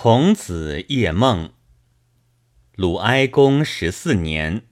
[0.00, 1.54] 孔子夜梦。
[2.76, 4.62] 鲁哀公十四年，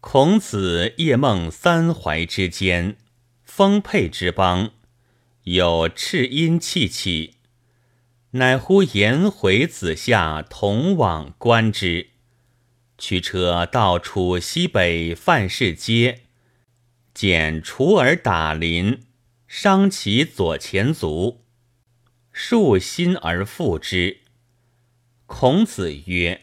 [0.00, 2.96] 孔子夜梦三淮之间，
[3.44, 4.70] 丰沛之邦，
[5.42, 7.34] 有赤阴气起，
[8.30, 12.08] 乃呼颜回子夏同往观之。
[12.96, 16.22] 驱车到处西北范氏街，
[17.12, 19.02] 见刍耳打林，
[19.46, 21.44] 伤其左前足，
[22.32, 24.23] 数心而复之。
[25.26, 26.42] 孔子曰：“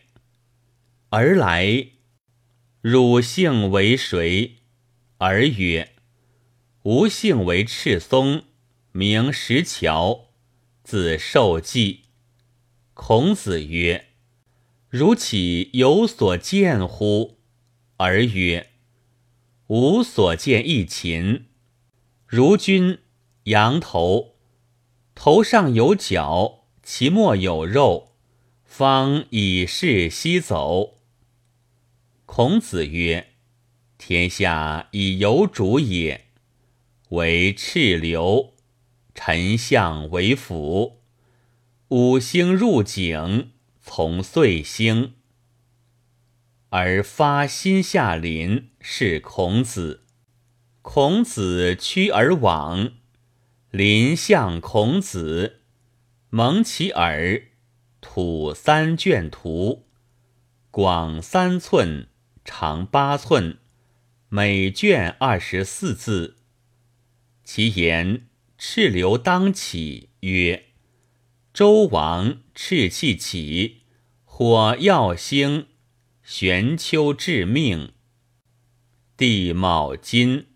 [1.10, 1.92] 而来，
[2.82, 4.58] 汝姓为谁？”
[5.20, 5.94] 儿曰
[6.84, 8.44] ：“吾姓为赤松，
[8.91, 10.32] 名石桥，
[10.84, 12.05] 字受季。”
[12.96, 14.08] 孔子曰
[14.90, 17.38] ：“汝岂有所见乎？”
[17.98, 18.72] 儿曰
[19.68, 21.46] ：“吾所见一禽，
[22.26, 22.98] 如君，
[23.44, 24.38] 羊头，
[25.13, 28.08] 头上有角，其末有肉。”
[28.74, 31.02] 方以是西走。
[32.26, 33.34] 孔子曰
[34.00, 36.28] ：“天下以有主也，
[37.10, 38.54] 为赤流，
[39.13, 41.02] 臣相为辅。
[41.90, 45.16] 五星入井，从岁星，
[46.70, 50.06] 而发心下临，是孔子。
[50.82, 52.94] 孔子趋而往，
[53.70, 55.60] 临向孔子，
[56.30, 57.48] 蒙其耳。”
[58.02, 59.85] 土三卷图，
[60.71, 62.07] 广三寸，
[62.44, 63.60] 长八寸，
[64.28, 66.38] 每卷二十四字。
[67.44, 70.66] 其言：赤流当起，曰
[71.53, 73.84] ：“周王赤气起，
[74.25, 75.68] 火曜星，
[76.24, 77.94] 玄丘致命。
[79.16, 80.47] 地卯金，